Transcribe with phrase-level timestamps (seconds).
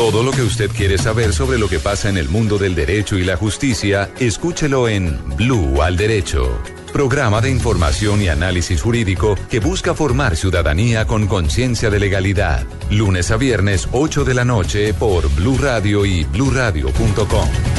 [0.00, 3.18] Todo lo que usted quiere saber sobre lo que pasa en el mundo del derecho
[3.18, 6.58] y la justicia, escúchelo en Blue al Derecho.
[6.90, 12.64] Programa de información y análisis jurídico que busca formar ciudadanía con conciencia de legalidad.
[12.88, 17.69] Lunes a viernes, 8 de la noche por Blue Radio y bluradio.com.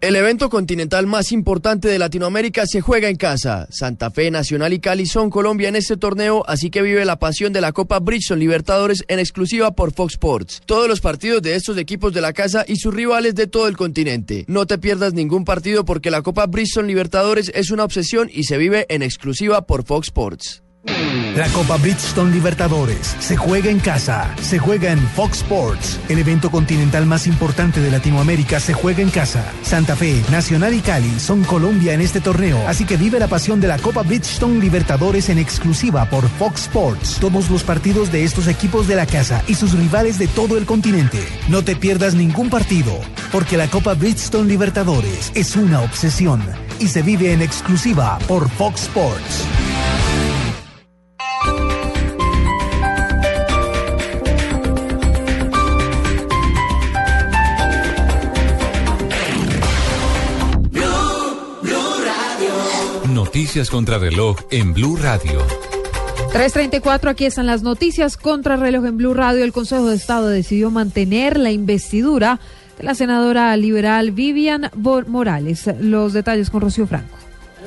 [0.00, 3.66] El evento continental más importante de Latinoamérica se juega en casa.
[3.68, 7.52] Santa Fe, Nacional y Cali son Colombia en este torneo, así que vive la pasión
[7.52, 10.62] de la Copa Bridgestone Libertadores en exclusiva por Fox Sports.
[10.66, 13.76] Todos los partidos de estos equipos de la casa y sus rivales de todo el
[13.76, 14.44] continente.
[14.46, 18.56] No te pierdas ningún partido porque la Copa Bridgestone Libertadores es una obsesión y se
[18.56, 20.62] vive en exclusiva por Fox Sports.
[20.84, 25.98] La Copa Bridgestone Libertadores se juega en casa, se juega en Fox Sports.
[26.08, 29.44] El evento continental más importante de Latinoamérica se juega en casa.
[29.62, 33.60] Santa Fe, Nacional y Cali son Colombia en este torneo, así que vive la pasión
[33.60, 37.18] de la Copa Bridgestone Libertadores en exclusiva por Fox Sports.
[37.20, 40.64] Todos los partidos de estos equipos de la casa y sus rivales de todo el
[40.64, 41.18] continente.
[41.48, 42.98] No te pierdas ningún partido,
[43.32, 46.42] porque la Copa Bridgestone Libertadores es una obsesión
[46.78, 49.57] y se vive en exclusiva por Fox Sports.
[63.38, 65.38] Noticias contra reloj en Blue Radio.
[66.32, 69.44] 334, aquí están las noticias contra reloj en Blue Radio.
[69.44, 72.40] El Consejo de Estado decidió mantener la investidura
[72.76, 75.70] de la senadora liberal Vivian Morales.
[75.78, 77.16] Los detalles con Rocío Franco.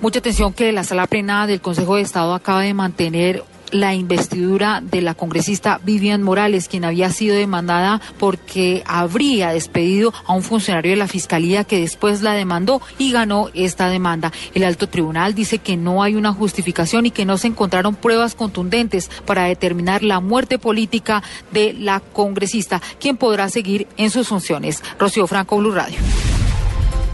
[0.00, 4.80] Mucha atención que la sala plena del Consejo de Estado acaba de mantener la investidura
[4.82, 10.92] de la congresista Vivian Morales, quien había sido demandada porque habría despedido a un funcionario
[10.92, 14.32] de la Fiscalía que después la demandó y ganó esta demanda.
[14.54, 18.34] El alto tribunal dice que no hay una justificación y que no se encontraron pruebas
[18.34, 21.22] contundentes para determinar la muerte política
[21.52, 24.82] de la congresista, quien podrá seguir en sus funciones.
[24.98, 25.98] Rocío Franco, Blue Radio.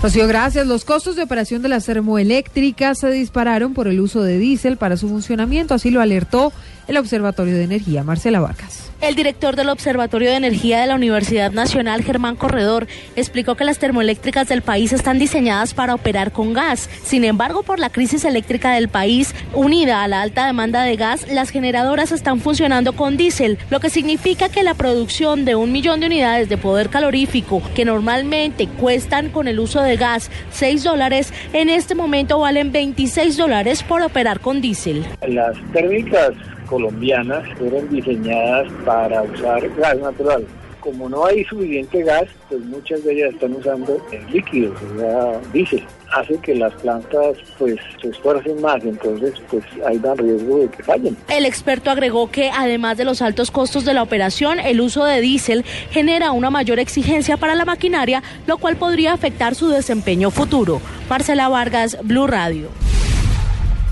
[0.02, 0.66] Rocío, gracias.
[0.66, 4.96] Los costos de operación de las termoeléctricas se dispararon por el uso de diésel para
[4.96, 6.52] su funcionamiento, así lo alertó
[6.88, 8.02] el Observatorio de Energía.
[8.02, 8.81] Marcela Vargas.
[9.02, 12.86] El director del Observatorio de Energía de la Universidad Nacional, Germán Corredor,
[13.16, 16.88] explicó que las termoeléctricas del país están diseñadas para operar con gas.
[17.02, 21.28] Sin embargo, por la crisis eléctrica del país, unida a la alta demanda de gas,
[21.28, 25.98] las generadoras están funcionando con diésel, lo que significa que la producción de un millón
[25.98, 31.34] de unidades de poder calorífico, que normalmente cuestan con el uso de gas 6 dólares,
[31.52, 35.04] en este momento valen 26 dólares por operar con diésel.
[35.26, 36.34] Las térmicas
[36.66, 40.46] colombianas fueron diseñadas para usar gas natural.
[40.80, 45.84] Como no hay suficiente gas, pues muchas de ellas están usando líquidos, o sea, diésel.
[46.12, 50.82] Hace que las plantas pues se esfuercen más, entonces pues hay dan riesgo de que
[50.82, 51.16] fallen.
[51.28, 55.20] El experto agregó que además de los altos costos de la operación, el uso de
[55.20, 60.82] diésel genera una mayor exigencia para la maquinaria, lo cual podría afectar su desempeño futuro.
[61.08, 62.81] Marcela Vargas, Blue Radio.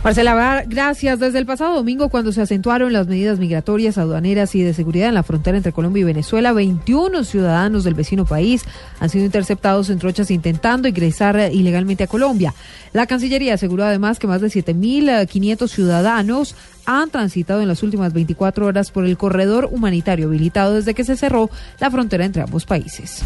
[0.03, 1.19] Marcela, gracias.
[1.19, 5.15] Desde el pasado domingo, cuando se acentuaron las medidas migratorias, aduaneras y de seguridad en
[5.15, 8.65] la frontera entre Colombia y Venezuela, 21 ciudadanos del vecino país
[8.99, 12.55] han sido interceptados en trochas intentando ingresar ilegalmente a Colombia.
[12.95, 16.55] La Cancillería aseguró además que más de 7.500 ciudadanos
[16.87, 21.19] han transitado en las últimas 24 horas por el corredor humanitario habilitado desde que se
[21.19, 23.23] cerró la frontera entre ambos países.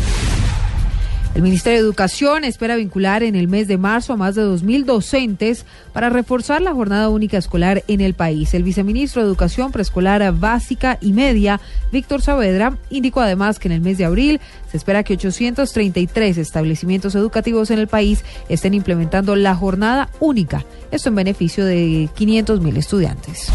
[1.34, 4.84] El Ministerio de Educación espera vincular en el mes de marzo a más de 2.000
[4.84, 8.54] docentes para reforzar la jornada única escolar en el país.
[8.54, 13.80] El viceministro de Educación Preescolar Básica y Media, Víctor Saavedra, indicó además que en el
[13.80, 14.40] mes de abril
[14.70, 21.08] se espera que 833 establecimientos educativos en el país estén implementando la jornada única, esto
[21.08, 23.50] en beneficio de 500.000 estudiantes.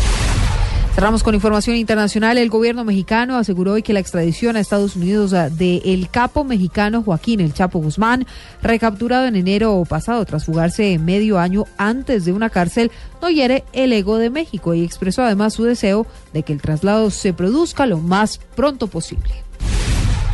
[0.99, 2.37] Cerramos con información internacional.
[2.37, 7.03] El gobierno mexicano aseguró hoy que la extradición a Estados Unidos ah, del capo mexicano
[7.03, 8.27] Joaquín El Chapo Guzmán,
[8.61, 12.91] recapturado en enero pasado tras fugarse medio año antes de una cárcel,
[13.21, 17.11] no hiere el ego de México y expresó además su deseo de que el traslado
[17.11, 19.31] se produzca lo más pronto posible.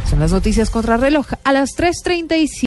[0.10, 2.64] Son las noticias contra reloj a las 3.37.